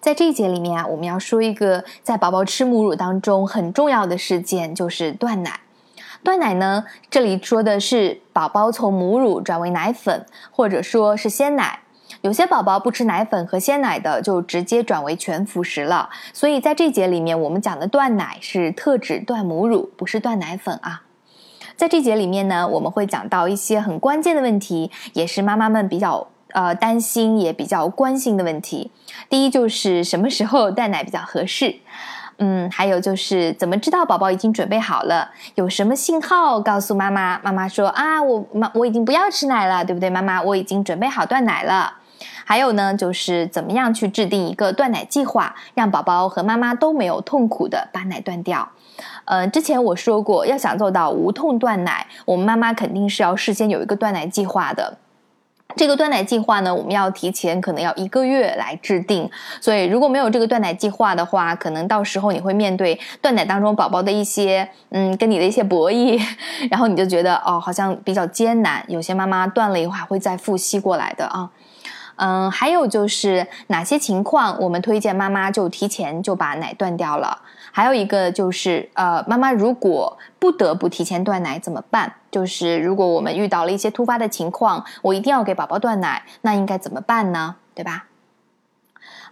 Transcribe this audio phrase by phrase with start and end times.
[0.00, 5.60] 在这一节里面啊，我们要说一个在宝宝吃母乳当中很重要的事件，就是断奶。
[6.24, 11.80] 断奶呢，这里说的是宝宝从母乳转为奶粉，或者说是鲜奶。
[12.22, 16.08] 有些宝宝不吃奶粉和鲜奶的，就直接转为全辅食了。
[16.32, 21.02] 所以在这节里面，我们讲的断奶是特指断母乳，不是断奶粉啊。
[21.76, 28.90] 在这节里面呢，我们会讲到一些很关键的问题，也是妈妈们比较呃担心也比较关心的问题。
[29.28, 31.76] 第一就是什么时候断奶比较合适？
[32.42, 35.30] 嗯，还有就是怎么知道宝宝已经准备好了？
[35.56, 37.38] 有什么信号告诉妈妈？
[37.40, 40.08] 妈妈说啊，我妈我已经不要吃奶了，对不对？
[40.08, 41.98] 妈妈，我已经准备好断奶了。
[42.46, 48.66] 还有呢，就是怎么样去制定一个断奶计划，让宝宝和妈妈都没有痛苦的把奶断掉。
[49.26, 54.96] 呃，之前我说过，要想做到无痛断奶，我们妈妈肯定是要事先有一个断奶计划的。
[55.76, 59.30] 这个断奶计划呢，我们要提前可能要一个月来制定，
[59.60, 66.20] 所以如果没有这个断奶计划的话，可能到时候你会面对断奶当中宝宝的一些嗯跟你的一些博弈，
[66.70, 71.48] 然后你就觉得哦好像比较艰难，有些妈妈断了以后还会再复吸过来的啊，
[72.22, 77.40] 嗯，还有就是哪些情况我们推荐妈妈就提前就把奶断掉了。
[77.72, 82.16] 还有一个就是，呃，妈妈如果不得不提前断奶怎么办？
[82.30, 87.56] 就是如果我们遇到了一些突发的情况，我一定要给宝宝断奶，那应该怎么办呢？
[87.74, 88.04] 对吧？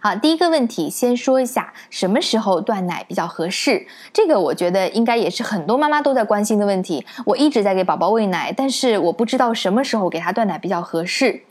[0.01, 3.85] 好，第一个问题，先说一下什么时候断奶比较合适。
[4.11, 7.05] 这个我觉得应该也是很多妈妈都在关心的问题。
[7.25, 11.43] 我一直在给宝宝喂奶，但是我不知道什么时候给他断奶比较合适。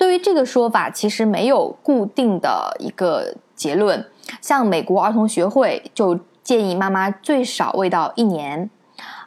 [0.00, 4.02] 对于这个说法，其实没有固定的一个结论。
[4.40, 8.70] 像美国儿童学会就建议妈妈最少喂到一年，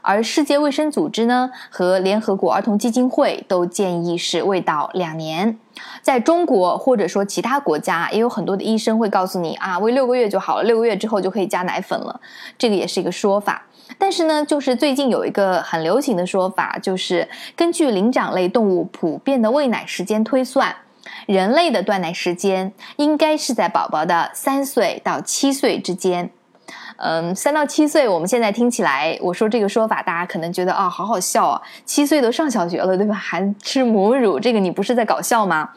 [0.04, 5.58] 而世界卫生组织呢和联合国儿童基金会都建议是喂到两年。
[6.04, 12.22] 在中国或者说其他国家，也有很多的医生会告诉你啊，喂六个月就好了，六个月之后就可以加奶粉了，
[12.58, 13.66] 这个也是一个说法。
[13.98, 20.75] 但是呢，就是最近有一个很流行的说法，就是根据灵长类动物普遍的喂奶时间推算。
[21.25, 26.30] 人类的断奶时间应该是在宝宝的三岁到七岁之间。
[27.06, 33.14] 嗯，三到七岁，我们现在听起来，我说这个说法，大家可能觉得啊，好好笑啊，七岁都上小学了，对吧？
[33.14, 35.72] 还吃母乳，这个你不是在搞笑吗？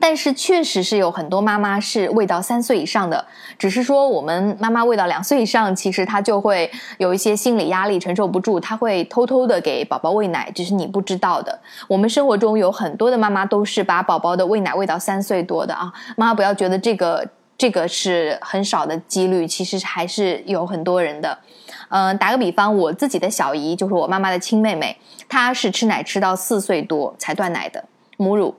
[0.00, 3.24] 但是确实是有很多妈妈是喂到三岁以上的，
[3.56, 6.68] 只是说我们妈妈喂到两岁以上，其实她就会
[6.98, 11.56] 有一些心理压力承受不住，她会偷偷的给宝宝喂奶，只是你不知道的。
[11.86, 17.24] 我们生活中有很多的妈妈都是把宝宝的喂奶喂到三岁多的啊，妈妈不要觉得这个
[17.58, 21.36] 这个是很少的几率，其实还是有很多人的。
[21.88, 24.96] 嗯，打个比方，我自己的小姨就是我妈妈的亲妹妹，
[25.28, 27.84] 她是吃奶吃到四岁多才断奶的
[28.16, 28.54] 母乳。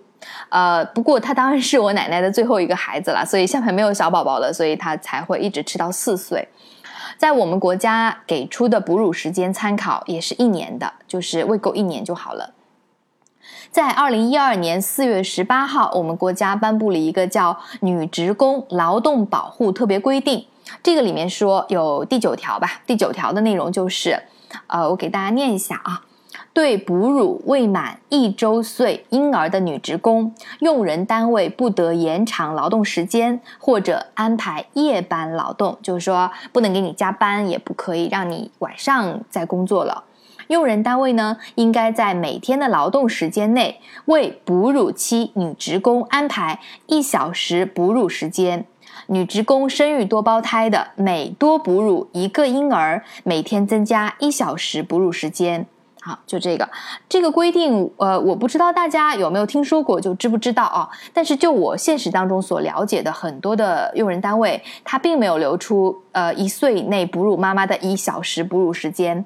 [0.50, 6.46] 呃，不过她当然是我奶奶的最后一个孩子了，所以下面没有小宝宝了，所以她才会一直吃到四岁。
[7.18, 12.54] 在我们国家给出的哺乳时间参考也是一年的，就是喂够一年就好了。
[13.72, 20.40] 在二零一二年四月十八号，我们国家颁布了一个叫《女职工劳动保护特别规定》，
[20.82, 24.24] 这个里面说有第九条吧，第九条的内容就是，
[24.66, 26.02] 呃，我给大家念一下啊。
[26.52, 40.06] 对哺乳未满一周岁婴儿的女职工，用人单位不得延长劳动时间或者安排夜班劳动，就是说不能给你加班，也不可以让你晚上再工作了。
[40.50, 48.66] 用人单位呢，应该在每天的劳动时间内为哺乳期女职工安排一小时哺乳时间。
[49.06, 55.68] 女职工生育多胞胎的，每多哺乳一个婴儿，每天增加一小时哺乳时间。
[56.02, 56.68] 好，就这个
[57.08, 60.90] 这个规定，呃，我不知道大家有没有听说过，就知不知道啊？
[61.14, 69.24] 但是就我现实当中所了解的，很多的用人单位，他并没有留出呃一岁以内哺乳妈妈的一小时哺乳时间。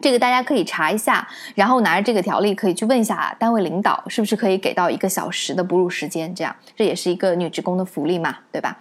[0.00, 6.34] 这个大家可以查一下，然后拿着这个条例可以去问一下单位领导，是不是可以给到一个小时的哺乳时间？
[6.34, 8.78] 这样，这也是一个女职工的福利嘛，对吧？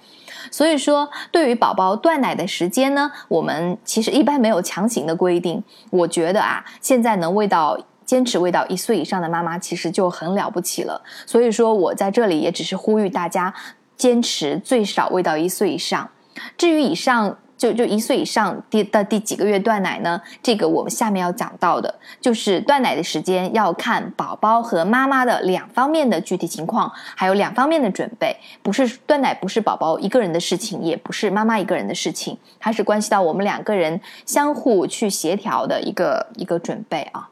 [0.52, 5.64] 所以说，对于宝宝断奶的时间呢，我们其实一般没有强行的规定。
[5.90, 11.02] 我觉得啊，现在能喂到坚持喂到一岁以上的妈妈，其实就很了不起了。
[11.26, 13.54] 所以说我在这里也只是呼吁大家，
[13.98, 16.10] 坚持最少喂到一岁以上。
[16.58, 17.38] 至于以上。
[17.58, 20.22] 就就一岁以上第到第几个月断奶呢？
[20.44, 28.36] 这个我们下面要讲到的，就是断奶的时间要看宝宝和妈妈的两方面的具体情况，还有两方面的准备。
[28.62, 37.30] 不是断奶不是宝宝一个人的事情，也不是妈妈一个人的事情，它是关系到我们两个人相互去协调的一个一个准备啊。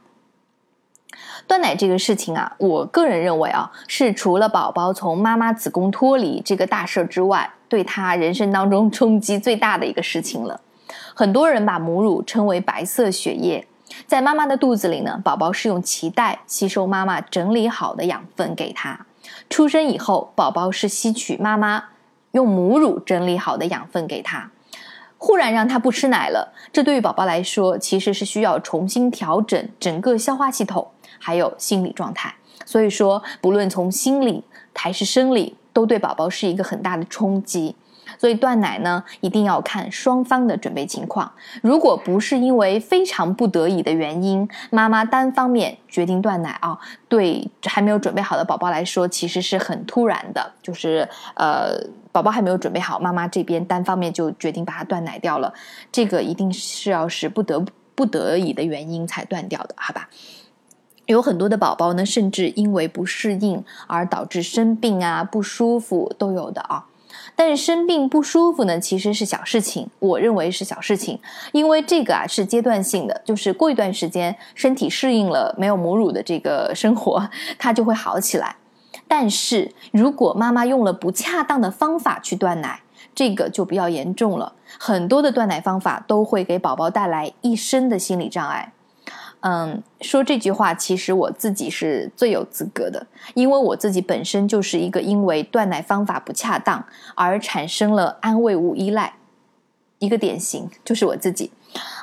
[1.47, 10.59] 断奶这个事情啊，我个人认为啊，是除了宝宝从妈妈子宫脱离这个大事之外，对他人生当中 冲击最大的一个事情了。
[11.13, 13.67] 很多人把母乳称为白色血液，
[14.07, 19.05] 在妈妈的肚子里呢，宝宝是用脐带吸收妈妈整理好的养分给他。
[19.49, 21.83] 出生以后，宝宝是吸取妈妈
[22.31, 24.49] 用母乳整理好的养分给他。
[25.25, 30.85] 忽然让他不吃奶了，这对于宝宝来说其实是需要重新调整整个消化系统，
[31.17, 32.35] 还有心理状态。
[32.65, 34.43] 所以说，不论从心理
[34.75, 37.73] 还是生理，都对宝宝是一个很大的冲击。
[38.17, 41.31] 所以断奶呢，一定要看双方的准备情况。
[41.61, 46.77] 如果不是因为非常不得已的原因，妈妈单方面决定断奶啊，
[47.07, 50.51] 对还没有准备好的宝宝来说，其实是很突然的。
[50.61, 51.75] 就是呃，
[52.11, 55.53] 宝宝还没有准备好，妈妈这边单方面就决定把它断奶掉了。
[55.91, 57.63] 这个一定是要是不得
[57.95, 60.09] 不得已的原因才断掉的，好吧？
[61.05, 66.85] 有很多的宝宝呢，甚至因为不适应而导致生病啊、不舒服都有的啊。
[67.35, 71.19] 但是生病不舒服呢，其实是小事情，我认为是小事情，
[71.51, 77.27] 因为这个啊是阶段性的，就是过一段时间身体适应了没有母乳的这个生活，
[77.57, 78.55] 它就会好起来。
[79.07, 82.81] 但是如果妈妈用了不恰当的方法去断奶，
[83.15, 88.71] 这个就比较严重了，很多的断奶方法都会给宝宝带来一生的心理障碍。
[89.45, 96.85] 嗯，说这句话，其实我自己是最有资格的，因为我自己本身就是一个因为断奶方法不恰当
[97.15, 99.15] 而产生了安慰物依赖，
[99.99, 101.51] 一个典型就是我自己，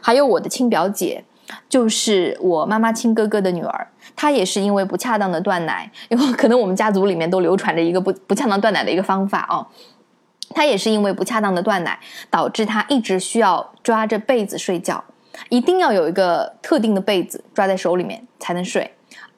[0.02, 1.24] 还有我的亲表姐，
[1.66, 9.66] 就是我妈妈亲哥哥的女儿，她也是因为不恰当的断奶，因为可能我们家族里面都流传着一个不不恰当断奶的一个方法哦，
[10.50, 11.98] 她也是因为不恰当的断奶，
[12.28, 15.02] 导致她一直需要抓着被子睡觉。
[15.48, 18.94] 一定要有一个特定的被子抓在手里面才能睡，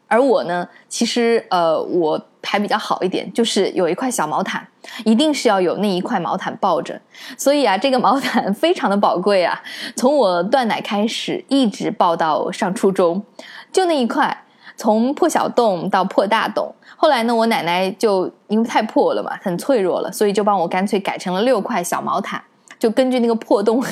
[0.08, 4.66] 而我呢，其实呃我还比较好一点，就是有一块小毛毯，
[5.04, 7.00] 一定是要有那一块毛毯抱着。
[7.38, 9.62] 所以啊，这个毛毯非常的宝贵啊，
[9.96, 13.24] 从我断奶开始一直抱到上初中，
[13.72, 14.44] 就那一块，
[14.76, 16.74] 从破小洞到破大洞。
[16.96, 22.42] 后来呢，我奶奶就因为太破了嘛，很脆弱了，所以就帮我干脆改成了六块小毛毯，
[22.78, 23.82] 就根据那个破洞。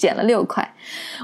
[0.00, 0.66] 减了六块，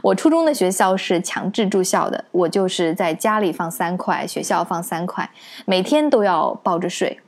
[0.02, 5.31] 我初中的学校是强制住校的，我就是在家里放三块，学校放三块，
[5.64, 7.19] 每天都要抱着睡。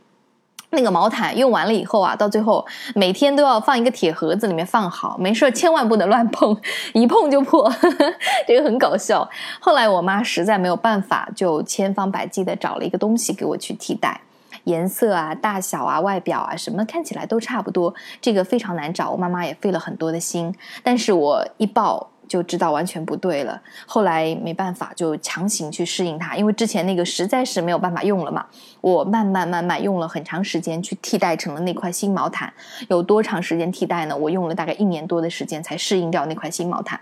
[0.69, 2.63] 那个毛毯用完了以后啊，到最后
[2.95, 6.55] 每天都要放一个铁盒子里面放好，没事千万不能乱碰，
[6.93, 7.73] 一碰就破，
[8.47, 9.27] 这个很搞笑。
[9.59, 14.21] 后来我妈实在没有办法，就千方百计的找了一个东西给我去替代。
[14.69, 19.11] 颜色啊、大小啊、外表啊，什么看起来都差不多，这个非常难找。
[19.11, 23.59] 我妈妈也费了很多的心，但是我一抱就知道完全不对了。
[23.87, 28.45] 后来没办法，就强行去适应它，因为之前那个实在是没有办法用了嘛。
[28.83, 32.53] 我慢慢慢慢用了很长时间去替代成了那块新毛毯。
[32.89, 34.15] 有多长时间替代呢？
[34.15, 37.01] 我用了大概一年多的时间才适应掉那块新毛毯。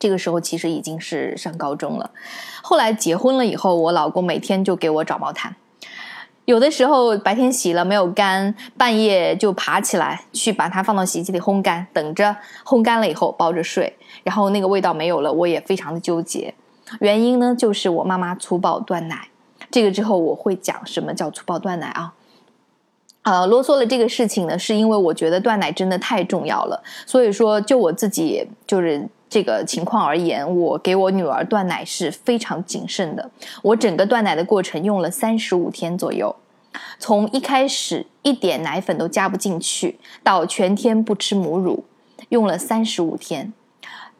[0.00, 2.10] 这个时候其实已经是上高中了。
[2.62, 5.54] 后来结婚了以后，我老公每天就给我找毛毯。
[6.44, 16.54] 有的时候白天洗了没有干，半夜就爬起来去把它放到洗衣机里烘干，等着烘干了以后抱着睡，然后那个味道没有了，我也非常的纠结。
[17.00, 19.28] 原因呢，就是我妈妈粗暴断奶。
[19.70, 22.12] 这个之后我会讲什么叫粗暴断奶啊？
[23.22, 26.82] 呃，啰嗦了这个事情呢，是因为我觉得断奶真的太重要了。
[27.06, 33.30] 所以说，就我自己就是这个情况而言，我给我女儿断奶是非常谨慎的。
[33.62, 36.34] 我整个断奶的过程用了三十五天左右，
[36.98, 41.84] 从一开始一点奶粉都加不进去，到全天不吃母乳，
[42.28, 43.52] 用了三十五天。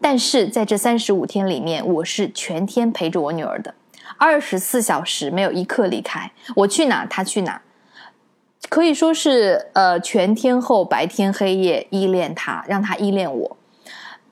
[0.00, 3.73] 但是在这三十五天里面，我是全天陪着我女儿的，
[4.18, 7.62] 二十四小时没有一刻离开，我去哪她去哪。
[8.68, 13.56] 可以说是呃全天候白天黑夜依恋她，让她依恋我。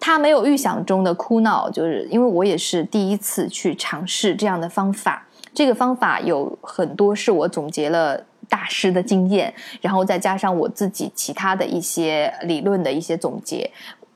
[0.04, 5.24] 他没有预想中的哭闹，就是因为我也是第一次去尝试这样的方法。
[5.54, 13.70] 这个方法有很多是我总结了大师的经验，然后再加上我自己其他的一些理论的一些总结，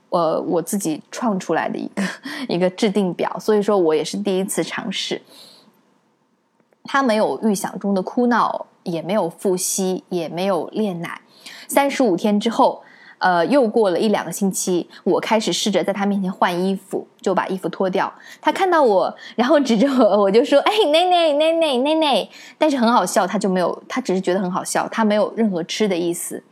[0.09, 2.03] 呃，我自己创出来的一个
[2.49, 3.39] 一个制定表。
[3.39, 5.23] 所以说我也是第一次尝试。
[6.83, 8.67] 他没有预想中的哭闹。
[8.87, 11.21] 也没有复吸，也没有练奶。
[11.67, 12.85] 三十五天之后，
[13.19, 18.13] 呃，又过了一两个星期，我开始试着在他面前换衣服，就把衣服脱掉。
[18.41, 26.43] 他看到我，然后指着我，我就说：“哎，奶奶，奶奶，奶奶。”但是很好笑，他就没有，他只是觉得很好笑，他没有任何吃的意思。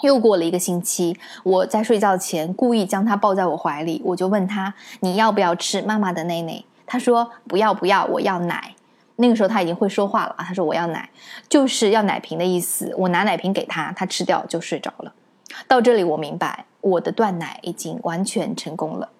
[0.00, 8.74] 又过了一个星期，我在睡觉前故意将他抱在我怀里，我就问他：“你要不要吃妈妈的奶奶？”他说：“不要，不要，我要奶。”
[9.16, 11.10] 那个时候他已经会说话了啊，他说：“我要奶，
[11.48, 15.12] 就是要奶瓶的意思。”我拿奶瓶给他，他吃掉就睡着了。
[15.66, 19.10] 到这里我明白我的断奶已经完全成功了。